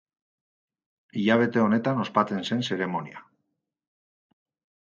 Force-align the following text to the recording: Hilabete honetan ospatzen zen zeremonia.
Hilabete 1.23 1.61
honetan 1.65 2.01
ospatzen 2.05 2.43
zen 2.49 2.65
zeremonia. 2.71 3.25